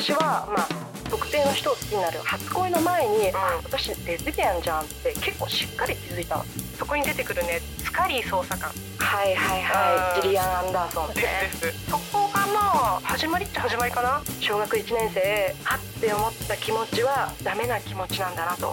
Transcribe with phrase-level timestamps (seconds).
[0.00, 0.68] 私はまあ
[1.10, 6.44] 特定の人を好きになる初恋の前に、あ私レズビアンじゃんって結構しっかり気づいたの。
[6.78, 9.62] そこに出てくるねスカリー捜査官はいはい。
[9.62, 11.08] はいジリアン・アンダーソン。
[11.08, 11.90] ねですです。
[11.90, 14.22] そこがまあ始まりっちゃ始まりかな？
[14.40, 15.54] 小学1年生。
[15.66, 18.72] あって思った気持ちはダメな気持ちなんだなと。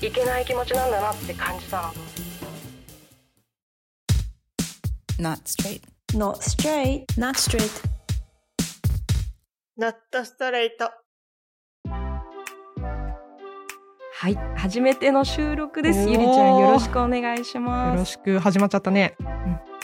[0.00, 1.92] いけない気持ちなんだなって感じたの。
[5.18, 5.82] Not straight.
[6.14, 7.06] Not straight.
[7.18, 7.89] Not straight.
[9.80, 10.90] ナットストレート
[14.12, 16.00] はい、初めての収録です。
[16.00, 17.98] ゆりちゃんよろしくお願いしよます。
[17.98, 19.16] ろしく始まっちゃったね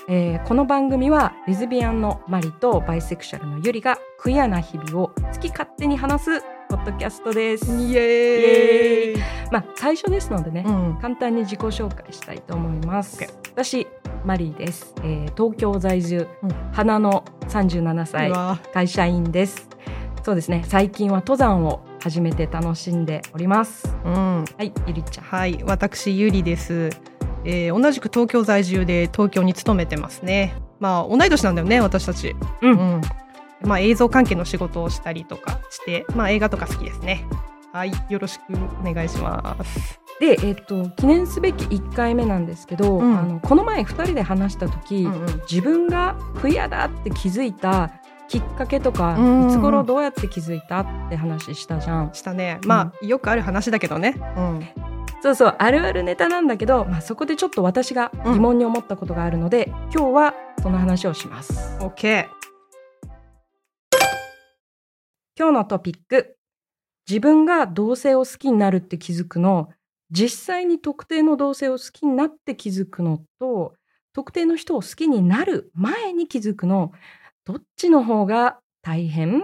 [0.06, 7.64] えーこの番組はレズビアンのマリとバイセクシャルのゆりがクイアな日々を好き勝手に話すポッドキャストです。
[7.64, 13.18] イエーイまあ最初ですのでね、うん簡単に自己紹介したいと思います。
[13.52, 13.86] 私
[14.26, 16.50] マリーです、えー東京在住、うん。
[16.72, 18.28] 花の37歳。
[18.28, 18.58] うわ。
[18.74, 19.68] 会社員です。
[20.24, 20.64] そうですね。
[20.66, 23.96] 最近は登山を始めて楽しんでおります。
[24.04, 24.44] うん。
[24.58, 25.24] はい、ゆりちゃん。
[25.24, 26.90] はい私ゆりです、
[27.44, 30.56] えー同じく東京在住で東京に勤めてますね。
[30.80, 32.34] まあ同い年なんだよね私たち。
[32.62, 32.70] うん。
[32.70, 33.00] うん。
[33.62, 37.24] まあ映像関係の仕事をしたりとかしてまあ映画とか好きですね。
[37.72, 38.42] はいよろしく
[38.80, 43.18] お願いしますで、えっと記念すべき1回目なんですけど、うん。
[43.18, 45.40] あのこの前2人で話した時、うんうん。
[45.50, 47.92] 自分がクイアだって気づいた
[48.28, 52.14] きっかけとか、うんいつ頃どうやって気づいたって話したじゃん。
[52.14, 52.58] したね。
[52.64, 54.16] まあ、よくある話だけどね。
[54.36, 54.68] うん。
[55.22, 61.76] そうそうあるあるネタなんだけど、まあ、そこでちょっと私が疑問に思ったことがあるので、今日はその話をします。
[61.80, 62.26] OK
[65.38, 66.36] 今日のトピック。
[67.08, 69.68] 自分が同性を好きになるって気づくの
[70.10, 73.74] 実際に特定の同性を好きになって気づくのと
[74.12, 76.92] 特定の人を好きになる前に気づくの
[77.44, 79.42] どっちの方が大変？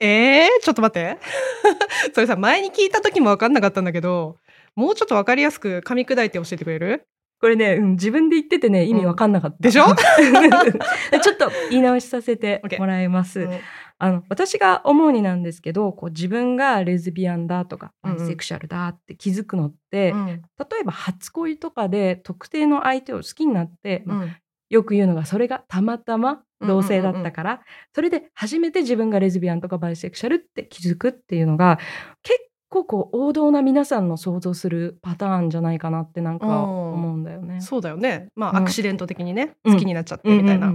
[0.00, 1.18] えー、ちょっと待って。
[2.14, 4.36] それさ前に聞いた時も分かんなかったんだけど
[4.74, 7.06] もうちょっと分かりやすく噛み砕いて教えてくれる？
[7.44, 9.84] これね、うん、自分で言っててね意味わかんなかった、でしょ？
[9.84, 13.50] ちょっと言い直しさせてもらいます、うん。
[13.98, 18.16] あの私が思うになんですけどこう自分がレズビアンだとかうんうん。
[18.16, 20.26] バイセクシャルだって気づくのって、うん。
[20.26, 20.40] 例
[20.80, 24.36] えば初恋とかで特定の相手を好きになって、まあうん
[24.70, 27.60] よく言うのがそれがたまたま同性だったから、
[27.94, 31.78] それで初めて自分がレズビアンとかバイセクシャルって気づくっていうのが
[32.22, 32.40] 結
[32.74, 37.60] 構こう王道な皆さんの想像するパターンじゃないかなってなんか思うんだよね。
[37.60, 38.28] そうだよね。
[38.34, 38.56] まあ、うん。
[38.58, 39.74] アクシデント的にねうん。
[39.74, 40.74] 好きになっちゃってみたいな、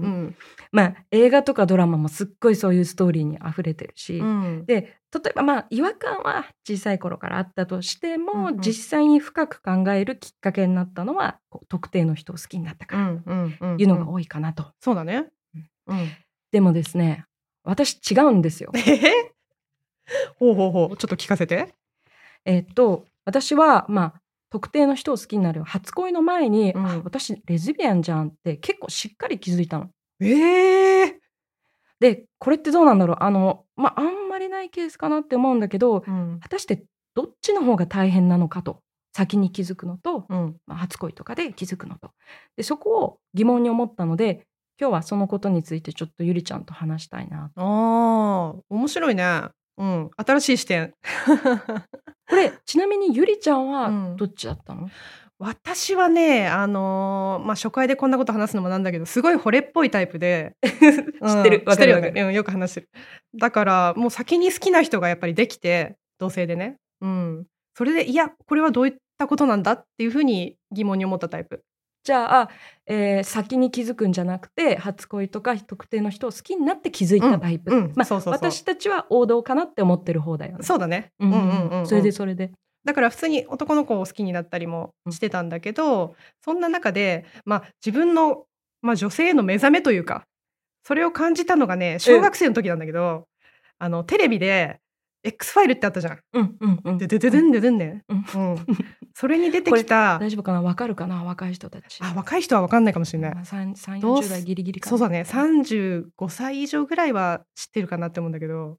[0.71, 4.65] まあ映画とかドラマもすっごいそういうストーリーに溢れてるし、うん。
[4.65, 8.61] で例えばまあ違和感は小さい頃からあったとしても、うんうん。
[8.61, 13.09] 実際に深く考えるきっかけになったのはこう特定の人を好きになったから
[13.77, 14.67] いうのが多いかなと。
[14.79, 15.25] そうだね。
[15.87, 15.97] うん。
[15.97, 16.09] うん。
[16.51, 17.25] でもですね
[17.63, 18.71] 私違うんですよ。
[18.75, 18.99] えー
[20.39, 20.97] ほうほうほう。
[20.97, 21.75] ちょっと聞かせて
[22.45, 25.63] えっと私はまあ特定の人を好きになる。
[25.63, 26.85] 初恋の前に、うん。
[26.85, 29.89] あ私レズビアンじゃんって結構しっかり気づいたの。
[30.19, 31.19] ええ
[31.99, 33.17] でこれってどうなんだろう。
[33.19, 36.39] あのまああんまりないケースかなって思うんだけどうん。
[36.41, 36.83] 果たして
[37.13, 38.81] どっちの方が大変なのかと。
[39.11, 40.55] 先に気づくのと、うん。
[40.67, 42.11] まあ、初恋とかで気づくのと。
[42.55, 44.45] でそこを疑問に思ったので
[44.79, 50.11] 今日はそのことについてちょっとゆりちゃんと話したいなあー面白いねうん。
[50.17, 50.93] 新しい視点。
[52.29, 54.15] これちなみにゆりちゃんはうん。
[54.17, 54.87] どっちだったの、
[55.39, 60.55] 私はねあのーまあ初回でこんなこと話すのもなんだけどすごい惚れっぽいタイプで。
[60.61, 61.71] 知ってるうん。
[61.71, 62.89] 知ってるよね、うん、よく話してる。
[63.35, 66.77] だからもう先に好きな人がやっぱりできて同性でね。
[67.01, 67.45] うん。
[67.73, 71.63] それでいやこれはどういったことなんだっていうふうに疑問に思ったタイプ
[72.03, 72.49] じゃあ、
[72.85, 77.77] えー先に気づくんじゃなくて初恋とか特定の人を好きになって気づいたタイプ、うん。
[77.77, 80.63] うんま私たちは王道かなって思ってる方だよね。
[80.63, 81.11] そうだね。
[81.19, 81.79] うんうんうんうん。
[81.79, 82.51] うんそれでそれで。
[82.85, 88.45] だから普通に男の子を好きになったりもしてたんだけど、そんな中で、まあ、自分の、
[88.81, 90.23] まあ、女性への目覚めというか
[90.85, 93.27] それを感じたのがね小学生の時なんだけど、
[93.77, 94.79] あのテレビで
[95.23, 96.19] X ファイルってあったじゃん。
[96.33, 96.97] うんうんうん。
[96.97, 98.17] ででででんででんね、うん。
[98.17, 98.65] うん、
[99.19, 100.61] それに出てきた大丈夫かな？
[100.61, 101.25] わかるかな？
[101.25, 101.99] 若い人たち。
[102.01, 103.35] あ若い人は分かんないかもしれない。
[103.35, 104.81] まあ三三どう四十代ギリギリ。
[104.81, 108.77] そうだね35歳以上ぐらいは知ってるかなって思うんだけど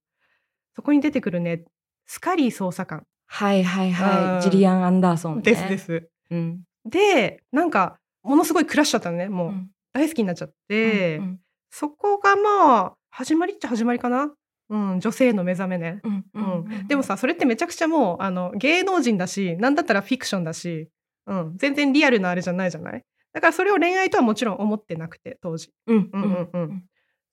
[0.75, 1.65] そこに出てくるね
[2.07, 4.43] スカリー捜査官はいはいはうんい。
[4.43, 5.43] ジリアン・アンダーソン、ね。
[5.43, 5.79] ですで。
[5.79, 6.09] す。
[6.31, 6.63] うん。
[6.89, 14.33] でなんかものすごいクラッシュだったのねもう、うん大好きになっちゃって、うんそこがまあ始まりっちゃ始まりかな、
[14.71, 16.83] うん、女性の目覚めね、うんううん。
[16.85, 20.89] んでもさそれってめちゃくちゃもうあの芸能人だしなんだったらフィクションだし、
[21.27, 23.05] うん、全然リアルなあれじゃないじゃない？
[23.33, 25.73] だからそれを恋愛とはもちろん思ってなくて当時。
[25.89, 26.49] うんうんうん。
[26.53, 26.85] うん。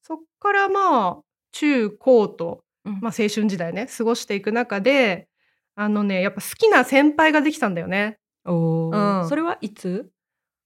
[0.01, 1.17] そっからまあ
[1.51, 2.93] 中高とうん。
[3.01, 5.27] まあ、青春時代ね過ごしていく中で
[5.75, 8.17] あのねやっぱ好きな先輩ができたんだよね。
[8.45, 9.21] おー。
[9.21, 9.29] うん。
[9.29, 10.09] それはいつ？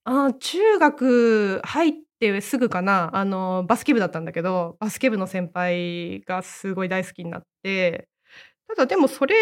[0.06, 8.08] あー中学入ってすぐかなあのバスケ部だったんだけどバスケ部の先輩がすごい大好きになって
[8.68, 9.36] ただでもそれ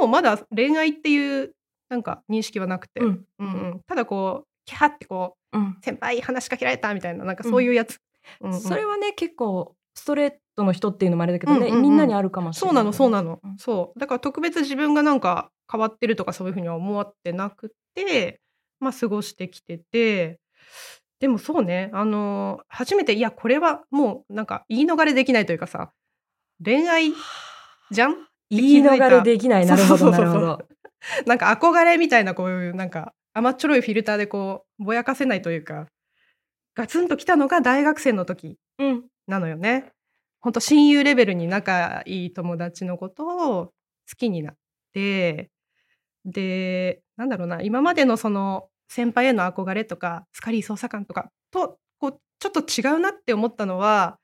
[0.00, 1.54] もまだ恋愛っていう
[1.88, 3.24] なんか認識はなくて、うん。
[3.38, 3.80] うんうん。
[3.86, 5.76] ただこうキャーってこううん。
[5.84, 8.00] 先輩話しかけられたみたいななんかそういうやつ、
[8.40, 8.60] うんうん。
[8.60, 11.82] それはね結構ストレートの人っていうのもあれだけどね、うんうんうん。
[11.82, 12.72] みんなにあるかもしれない。
[12.72, 13.56] そうなのそうなの、うん。
[13.58, 14.00] そう。
[14.00, 18.40] だから特別自分がなんか変わってるとかそういうふうには思ってなくて
[18.80, 20.40] まあ過ごしてきてて
[21.24, 21.88] でもそうね。
[21.94, 25.90] あの初めていやこれはもうなんか言い逃れできないというかさ
[26.62, 27.14] 恋愛
[27.90, 28.16] じゃん？
[28.50, 29.64] 言い逃れできない。
[29.64, 30.34] なるほどそうそうそうそう。
[30.34, 30.68] なるほど
[31.24, 35.86] なんか憧れみたいなこういうなんか甘っちょろいフィルターでこうぼやかせないというか
[36.74, 39.04] ガツンときたのが大学生の時うん。
[39.26, 39.92] なのよね。
[40.40, 43.24] ほんと親友レベルに仲いい友達のこと
[43.60, 43.72] を好
[44.18, 44.56] きになっ
[44.92, 45.48] て
[46.26, 54.18] でなんだろうな今までのその先輩への憧れとかスカリー捜査官とかとこうちょっと違うなって思ったのは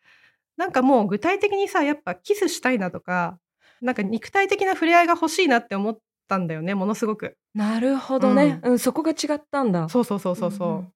[0.56, 3.38] なんかもう具体的にさやっぱキスしたいなとか
[3.80, 5.98] なんか肉体的な触れ合いが欲しいなって思っ
[6.28, 7.36] たんだよねものすごく。
[7.54, 9.88] なるほどね、うんそこが違ったんだ。
[9.88, 10.68] そうそうそうそうそう。
[10.68, 10.92] うんうん。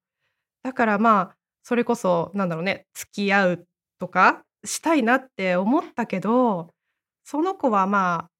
[0.62, 3.66] だからまあそれこそなんだろうね付き合う
[3.98, 6.70] とかしたいなって思ったけど
[7.24, 8.30] その子はまあ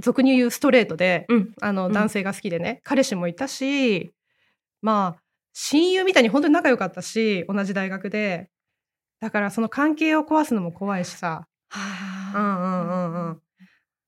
[0.00, 1.54] 俗に言うストレートで、うん。
[1.60, 1.92] あのうん。
[1.92, 4.12] 男性が好きでね、彼氏もいたし
[4.86, 5.22] まあ
[5.52, 8.48] 親友みたいに本当に仲良かったし同じ大学で。
[9.18, 11.48] だからその関係を壊すのも怖いしさ。
[12.34, 13.40] うんうんうんうん。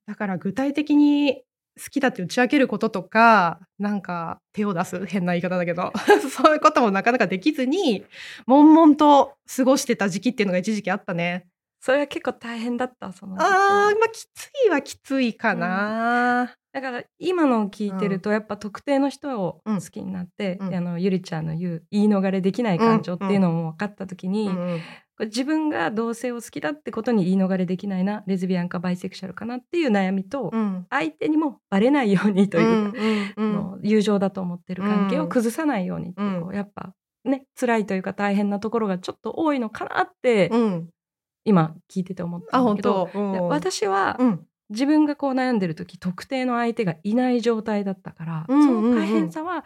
[0.06, 1.42] だから具体的に
[1.82, 5.92] 好きだって打ち明けることとかなんか手を出す変な言い方だけど
[6.30, 8.04] そういうこともなかなかできずに
[8.46, 11.48] 悶々と過ごしてた時期っていうのが一時期あったね。
[11.80, 13.50] それは結構大変だったその時あー
[13.98, 16.54] まあきついはきついかな。
[16.72, 20.74] だから今のを聞いてるとやっぱ特定の人を好きになって、うん。
[20.74, 24.80] あのゆりちゃんの言う言い逃れできない感情っていうのも分かった時に、うんうん。
[25.26, 30.86] 自分が同性を好きだってことに言い逃れできないなレズビアンかバイセクシャルかなっていう悩みと、うん。
[30.90, 33.52] 相手にもバレないようにというか、うんうんうん。
[33.54, 36.42] の友情だと思ってる関係を崩さないようにってうん。
[36.42, 36.92] こうやっぱ
[37.24, 40.88] ね辛いというか大変なところがちょっと多いのかなって、うん
[41.48, 43.18] 今聞いてて思ったんだけど当？
[43.18, 43.32] うん。
[43.32, 44.46] で私は、うん。
[44.70, 48.92] 自分がこう悩んでる時特定の相手がいない状態だったから、うんうんうん。
[48.92, 49.64] その大変さは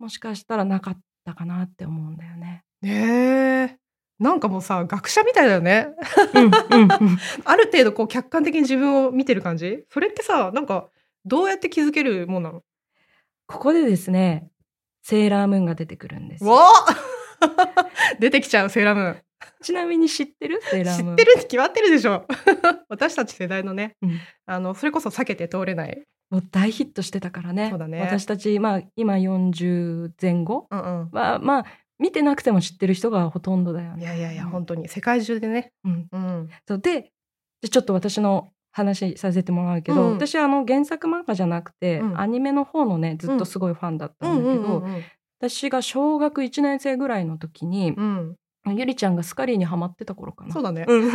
[0.00, 2.64] もしかしたらなかったかなって思うんだよね。
[2.82, 3.78] ねえ。
[4.18, 5.88] なんかもうさ学者みたいだよね。
[6.34, 6.50] うんうん
[6.82, 7.18] うん。
[7.46, 9.84] ある程度こう客観的に自分を見てる感じ？
[9.88, 10.88] それってさなんか
[11.24, 12.62] どうやって気づけるもんなの？
[13.46, 14.48] ここでですね
[15.02, 16.50] セーラームーンが出てくるんですよ。
[16.50, 16.66] わ
[18.18, 19.16] 出てきちゃうセーラームーン
[19.62, 20.60] ちなみに知ってる？
[20.62, 21.10] セーラーム。
[21.10, 21.16] ーン。
[21.16, 22.26] 知ってるに決まってるでしょ。
[22.88, 23.96] 私たち世代のね。
[24.02, 24.18] うん。
[24.46, 27.70] あのそれこそ避けて通れない、もう大ヒットしてたからね。
[27.70, 28.00] そうだね。
[28.00, 31.64] 私たち、まあ、今40前後うんうん、は、まあ、
[31.98, 34.02] 見てなくても知ってる人がほとんどだよね。
[34.02, 34.50] いやいやいやうん。
[34.50, 36.08] 本当に世界中でね、うん。
[36.10, 36.78] うん、そう。
[36.78, 37.10] で
[37.62, 40.12] でちょっと私の話させてもらうけど、うん。
[40.14, 42.20] 私あの原作漫画じゃなくて、うん。
[42.20, 45.04] アニメの方のねずっとすごいファンだったんだけど、うん
[45.42, 48.36] 私が小学1年生ぐらいの時に、うん
[48.66, 50.52] ゆりちゃんがスカリーにハマってた頃かな。
[50.52, 51.10] そうだね、うん。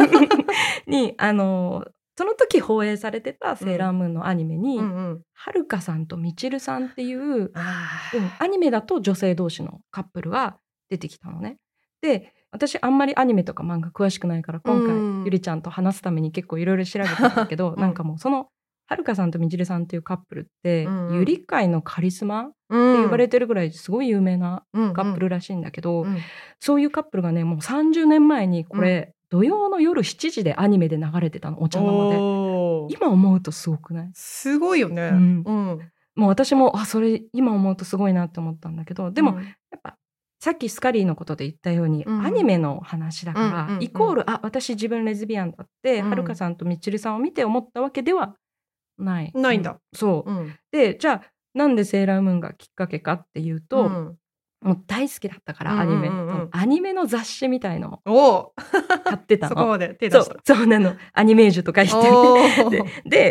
[0.88, 1.86] にあの
[2.18, 4.96] その時放映されてたセーラームーンのアニメに、うん。
[4.96, 10.58] うん、はるかさんとみちるさんっていう、あうんアニメだと女性同士のカップルが
[10.90, 11.58] 出てきたのね。
[12.02, 15.24] で私あんまりアニメとか漫画詳しくないから今回、うん。
[15.26, 17.82] ゆりちゃんと話すために結構いろいろ調べたんだけど、 うん。
[17.82, 18.48] なんかもうその
[18.88, 21.16] はるかさんとみちるさんっていうカップルって、うんうん。
[21.20, 26.18] ゆり界のカリスマってうん呼ばれてるぐらいすごい有名なうんカップルらしいんだけど、うん。
[26.60, 32.94] そういうカップルがねもう30年前にこれ、土曜の夜7時でアニメで流れてたのお茶の間で。
[32.94, 34.12] 今思うとすごくない？
[34.14, 35.44] すごいよね、うん。
[35.46, 35.80] うん、
[36.16, 39.44] もう私もあそれ今思うとすごいなって思ったんだけどでも、うん。
[39.44, 39.98] やっぱ
[40.40, 42.24] さっきスカリーのことで言ったように、うん。
[42.24, 46.10] アニメの話だから、うんうんうんイコールあ私自分レズビアンだって、うん。
[46.10, 48.36] はるかさんとみちるさんを見て思ったわけでは
[48.98, 49.32] ない。
[49.34, 49.72] ないんだ。
[49.72, 50.56] うそう、うん。
[50.72, 54.18] でじゃあなんでセーラームーンがきっかけかっていうと、うん。
[54.62, 56.28] もう大好きだったから、うんアニメ、うんうん。
[56.28, 56.50] うん。
[56.52, 58.54] アニメの雑誌みたいのを
[59.04, 59.68] 買ってた そこの。
[59.68, 60.56] まで手そう出した。
[60.56, 60.66] そう。
[60.68, 60.96] なの。
[61.14, 62.84] アニメージュとか言ってで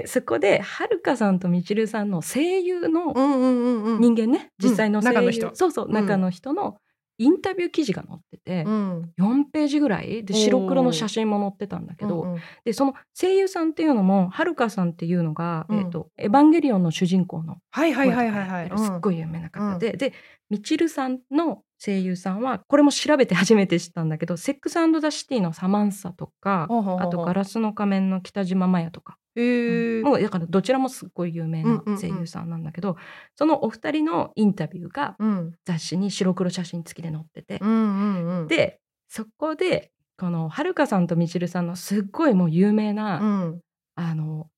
[0.03, 4.01] でそこではるかさんとみちるさんの声優のうんうんうんうん。
[4.01, 5.51] 人間ね、実際の声優、中の人。
[5.55, 6.77] そうそううん中の人の
[7.19, 9.13] インタビュー記事が載ってて、うん。
[9.19, 12.41] 4ページぐらいで白黒の写真も載ってたんだけど、うんうん。
[12.65, 15.79] でその声優さんっていうのもはるかさんっていうのが、うん。
[15.79, 18.49] えーと「エヴァンゲリオン」の主人公のはいはいはいはいはい。
[18.49, 18.79] 声とかやってる。
[18.79, 20.13] すっごい有名な方で、で
[20.51, 31.99] みちるさんの声優さんはこれも調べて初めて知ったんだけど「セックスザ・シティ」のサマンサとかあと「ガラスの仮面」の北島麻也とか、へーもうだからどちらもすっごい有名うんうんうなん。
[32.01, 32.97] 声優さんなんだけど、
[33.35, 35.53] そのお二人のインタビューがうん。
[35.65, 38.49] 雑誌に白黒写真付きで載ってて、うんうんうん。
[38.49, 43.61] でそこでこのはるかさんとみちるさんのすっごいもう有名な、うん。
[43.97, 44.49] あの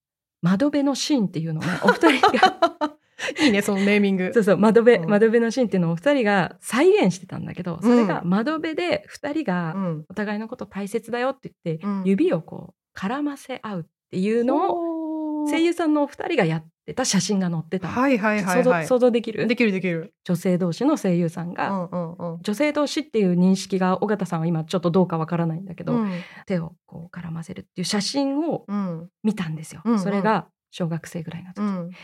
[0.42, 2.95] 窓辺のシーンっていうのをねお二人が
[3.44, 4.30] いいねそのネーミング。
[4.32, 5.10] そうそう窓辺、うん。
[5.10, 10.04] 窓辺のシーンっていうのをお二人が再現してたんだけどそれが窓辺で二人がうん。
[10.08, 12.02] お互いのこと大切だよって言って、うん。
[12.04, 18.86] 指をこう絡ませ合うっていうのをを声優さんのお二人がやってた写真が載ってたの、はいはいはい想像はい。
[18.86, 19.46] 想像できる？
[19.46, 20.14] できるできる。
[20.24, 22.38] 女性同士の声優さんうが、んうんうん。
[22.42, 26.10] 女性同士っていう認識が尾形さんは今ちょっとどうかわからないんだけど、うん。
[26.46, 29.08] 手をこう絡ませるっていう写真をうん。
[29.22, 31.94] 見たんですよ、それが小学生ぐらいの時、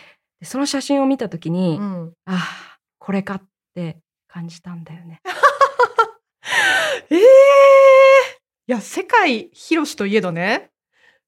[0.44, 2.12] その写真を見た時に、うん。
[2.26, 3.42] ああこれかっ
[3.75, 5.20] て感じたんだよね。
[7.11, 7.20] ええ
[8.68, 10.70] いや世界広しといえどね。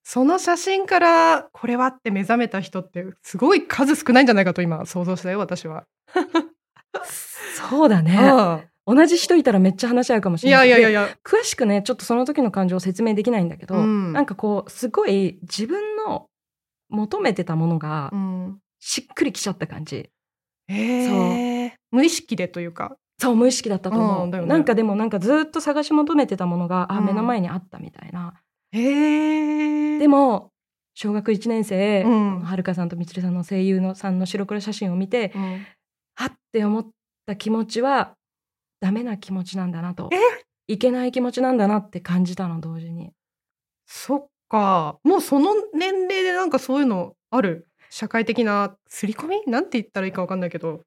[0.03, 5.87] その写真からこれはって目覚めた人ってすごい数少ないんじゃないかと今想像したよ私は。
[7.69, 8.19] そうだね。
[8.87, 10.69] う同じ人いたらめっちゃ話し合うかもしれない。
[10.69, 11.17] やいやいやいや。
[11.25, 14.13] 詳しくねちょっとその時の感情を説明できないんだけど、うん。
[14.13, 16.27] なんかこうすごい自分の
[16.91, 20.11] 求めてたものがうん、しっくりきちゃった感じ、
[20.69, 22.99] ええ無意識でというか。
[23.19, 24.51] そう無意識だったと思う、うんだよね。
[24.51, 27.07] なんかでもなんかずっと探し求めてたものがあうん。
[27.07, 28.35] 目の前にあったみたいな。
[28.73, 30.51] でも
[30.93, 32.41] 小学1年生、うん。
[32.41, 35.67] はるかさんとみちるさんの声優のさんの白黒写真を見て、うん、
[36.17, 36.87] はって思っ
[37.25, 38.13] た気持ちは
[38.81, 40.11] ダメな気持ちなんだなと。
[40.13, 40.19] え？
[40.67, 43.13] いけない気持ちなんだなって感じたの同時に。
[43.87, 44.99] そっか。
[45.05, 47.67] もうその年齢でなんかそういうのある？
[47.95, 49.43] 社会的な刷り込み？
[49.47, 50.81] なんて言ったらいいかわかんないけど。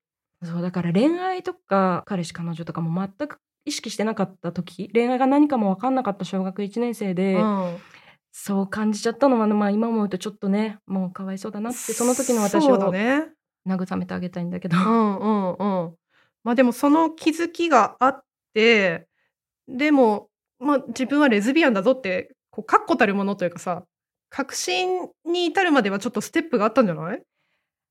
[0.43, 7.77] そうだから恋愛とか彼氏彼女とかも全く意識してなかった時恋愛が何かも分かんなかった小学1年生で、うん
[8.33, 13.29] そう感じちゃったのは、まあ、今思うとちょっとねもうかわいそうだなってその時の私をね。
[13.67, 15.95] 慰めてあげたいんだけど、うんうんうん。
[16.43, 18.21] まあでもその気づきがあっ
[18.53, 19.07] て、
[19.67, 23.83] でも、まあ自分はレズビアンだぞって、こう確固たるものというかさ、
[24.29, 27.21] 確信に至るまではちょっとステップがあったんじゃない？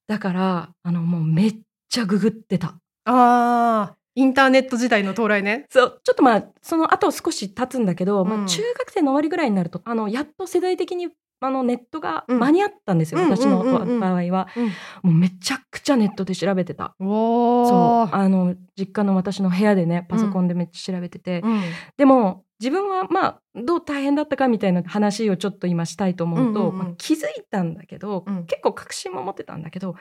[0.06, 1.56] だからあのもうめっ
[1.88, 2.78] ちゃググってた。
[3.04, 5.66] ああ、インターネット時代の到来ね。
[5.70, 11.08] そうちょっとまあその後少し経つんだけど、うんまあ、中学生の終わりぐらいになるとあのやっと世代的に
[11.40, 12.38] あのネットがうん。
[12.38, 14.66] 間に合ったんですよ、うん私の場合は、うん。
[14.66, 14.70] も
[15.04, 16.94] うめちゃくちゃネットで調べてた。
[16.98, 18.14] おそう。
[18.14, 21.60] ーあの実家の私の部屋でねパソコンでめっちゃ調べてて、うん。
[21.96, 28.46] でも自分はまあどう大変だったかみたいな話をちょっと今したいと思うと、気づいたんだけど、うん。
[28.46, 29.94] 結構確信も持ってたんだけど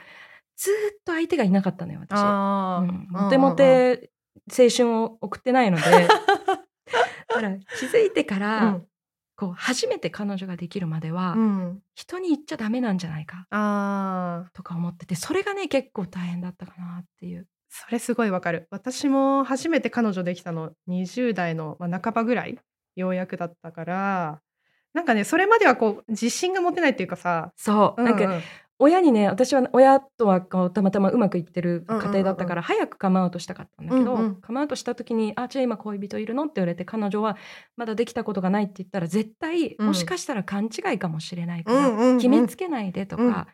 [0.55, 2.21] ずーっと相手がいなかったのよ私。
[3.11, 4.09] モテモテ
[4.49, 5.83] 青春を送ってないので。
[7.27, 8.87] だから気づいてから、うん
[9.35, 11.81] こう初めて彼女ができるまでは、うん。
[11.93, 13.47] 人に言っちゃダメなんじゃないか
[14.53, 17.47] とか思っててそれがね結構大変だったかなっていう。
[17.69, 18.67] それすごいわかる。
[18.71, 22.57] 私も初めて彼女できたの20代の、まあ、半ばぐらい
[22.95, 24.41] ようやくだったから
[24.95, 28.41] なんかねそれまではこう自信が持てないっていうかさ、そう、なんかう
[28.77, 37.37] 親にね私は親とはたまたまうまくいってる家うんうんうん庭だったから、早くカムアウトしたかったんだけど、うんうんカムアウトした時に「あじゃあ今恋人いるの?」って言われて彼女は
[37.77, 43.47] まだできたことがないって言ったら絶対、うんもしかしたら勘違いかもしれないから、うんうんうん決めつけないでとか、うんあ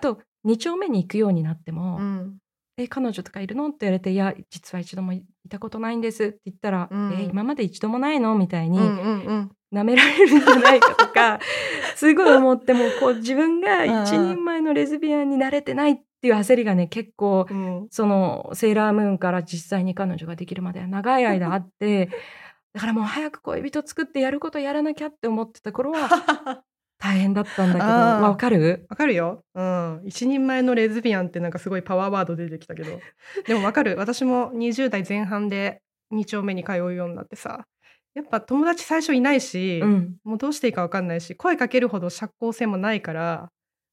[0.00, 2.38] と2丁目に行くようになっても「うん
[2.82, 11.40] え彼女とかいるの?」って言われて「いや実は一度もいたことないんです」って言ったら「うんえ今まで一度もないの?」みたいに、うんうんうん舐められるんじゃないかとか
[11.96, 22.10] すごい思ってもうこう自分が一人前のレズビアンになれてないっていう焦りがね結構うんそのセーラームーンから実際に彼女ができるまでは長い間あって
[22.74, 26.10] だからもう早く恋人作ってやることやらなきゃって思ってた頃は
[27.02, 28.86] 大変だったんだけどわかる？
[28.88, 33.00] わかるよ、うん、一人前のレズビアンってなんかすごいパワーワード出てきたけど。
[33.46, 33.96] でもわかる。
[33.98, 35.82] 私も20代前半で
[36.14, 37.64] 2丁目に通うようになってさ
[38.14, 40.14] やっぱ友達最初いないし、うん。
[40.22, 43.50] もうどうしていいかわかんないし声かけるほど社交性もないから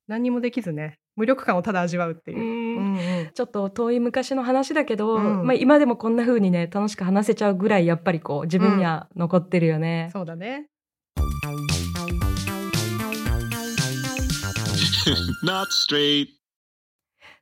[0.08, 2.40] 何にもできずね無力感をただ味わうっていう。
[2.40, 2.42] う。
[2.42, 2.46] ん。
[2.46, 3.32] うんうん。
[3.34, 5.46] ちょっと遠い昔の話だけど、うん。
[5.48, 10.10] まあ、今でもこんな風にね楽しく話せちゃうぐらいやっぱりこう自分には残ってるよね。
[10.14, 10.68] そうだね。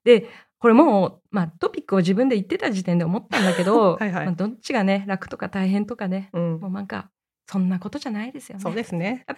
[0.03, 4.25] でこれもう、まあ、トピックを自分で言ってた時点で思ったんだけど はいはい。
[4.25, 6.59] まあ、どっちがね楽とか大変とかねうん。
[6.59, 7.11] もうなんか
[7.49, 8.61] そんなことじゃないですよね。
[8.63, 9.23] そうですね。
[9.27, 9.35] ま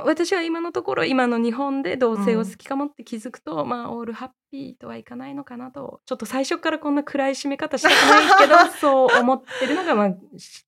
[0.00, 10.10] あ私は今のところ今の日本で同性を好きかもって気づくと、まあオールハッピーとはいかないのかなとちょっと最初からこんな暗い締め方したくないけど そう思ってるのが、まあ、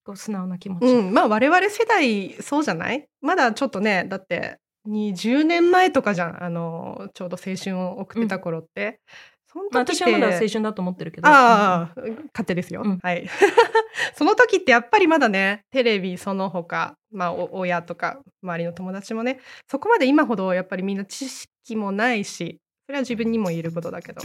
[0.05, 0.87] こう素直な気持ち。
[0.87, 3.09] うん、まあ我々世代そうじゃない？
[3.21, 9.01] まだちょっとねだって20年前とかじゃんあのちょうど青春を送ってた頃って、
[9.51, 11.29] そのまあ、時って私はまだ青春だと思ってるけど。
[11.29, 11.95] ああ、
[12.33, 12.83] 勝手ですよ。
[12.85, 13.29] うんはい。
[14.15, 24.21] その時ってやっぱりまだね、テレビその他、まあお親とか周りの友達もね、そこまで今ほどやっぱりみんな知識もないし、それは自分にも言えることだけど、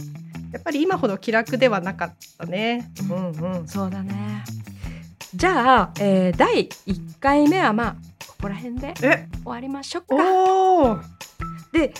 [0.52, 2.90] やっぱり今ほど気楽ではなかったね。
[3.10, 3.68] うんうん。
[3.68, 4.44] そうだね。
[5.34, 7.96] じゃあ、えー第1回目はまあ
[8.44, 11.02] ここら辺でえ、終わりましょうか。
[11.72, 11.94] で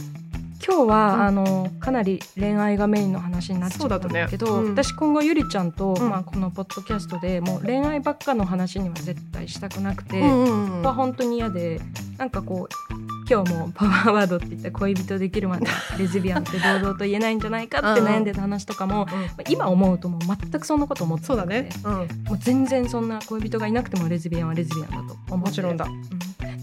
[0.66, 1.22] 今日は、うん。
[1.22, 4.68] あのかなり恋愛がメインの話になっちゃったんだけどね。
[4.68, 4.70] うん。
[4.72, 6.10] 私今後ゆりちゃんと、うん。
[6.10, 11.80] まあ、このポッドキャストでもう恋愛ばっかの話には絶対したくなくて、うんうんうんは本当に嫌で
[12.18, 12.94] なんかこう
[13.28, 15.66] 今日もパワーワードって言った恋人できるまで
[15.98, 21.68] レズビアンって堂々と言えないんじゃないかって悩んでた話とかも、まあ今思うともう全くそんなこと思ってなくてそうだね。
[21.84, 22.24] うん。
[22.26, 25.86] もう全然そんな恋人がいなくてもレズビアンはレズビアンだと思ってもちろんだ。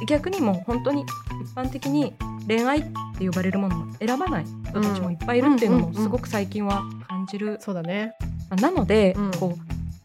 [0.07, 2.13] 逆にもう本当に一般的に
[2.47, 2.83] 恋愛っ
[3.17, 8.13] て呼ばれるものも選ばない人たちもいっぱいいるっていうのもすごく最近は感じる、そうだね。
[8.49, 9.61] まあなので、うんこう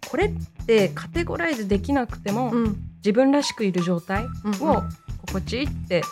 [0.09, 2.76] これってカテゴライズできなくても、うん。
[3.05, 4.83] 自分らしくいる状態うんを
[5.26, 6.03] 心地いいって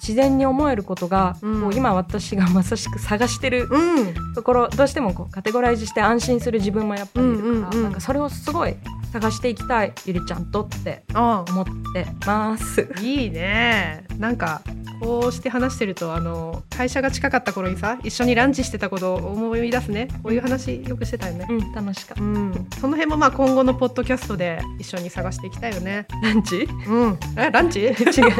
[0.00, 4.34] 自然に思えることが、うんこう今私がまさしく探してるうん。
[4.34, 8.74] ところどうしてもこうカテゴライズして安心する自分もやっぱりいるから、うんうんうんなんかそれをすごい
[9.12, 12.88] 探していきたいゆりちゃんとってあ思ってます。
[12.96, 14.04] あ、いいね。
[14.18, 14.62] なんか。
[15.00, 22.22] こうして話してるとあの会社が近かった頃にさ一緒にランチしてたことを思い出すねこういう話よくしてたよねうん、楽しかった。
[22.22, 26.06] うん、その辺もまあ今後のポッドキャストで一緒に探していきたいよね。
[26.22, 26.68] ランチ？
[26.86, 27.80] うん、えランチ？
[27.88, 27.94] 違う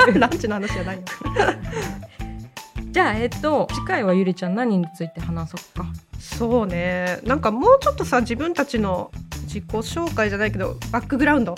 [0.21, 1.03] ランチの話じゃないよ。
[2.93, 5.87] じゃあ、えっと、次回はゆりちゃん何について話そうか。
[6.19, 9.11] そうねなんかもうちょっとさ自分たちの
[9.53, 11.57] 自己紹介じゃないけどバックグラウンド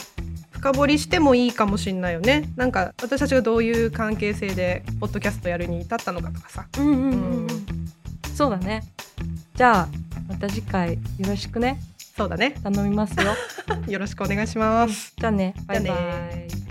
[0.51, 2.51] 深掘りしてもいいかもしんないよね。
[2.57, 6.67] なんか私たちがどういう関係性でポッドキャストやるに至ったのかとかさ。
[6.79, 7.47] うんうんうん
[8.35, 8.83] そうだね。
[9.55, 9.89] じゃあ、
[10.27, 11.81] また次回よろしくね。
[12.17, 12.55] そうだね。
[12.63, 13.35] 頼みますよ。
[13.87, 15.13] よろしくお願いします。
[15.17, 15.55] じゃあね。
[15.67, 16.62] バイバイ。